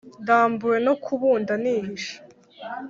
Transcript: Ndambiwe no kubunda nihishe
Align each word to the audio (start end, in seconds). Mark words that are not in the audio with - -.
Ndambiwe 0.21 0.77
no 0.85 0.93
kubunda 1.03 1.53
nihishe 1.61 2.15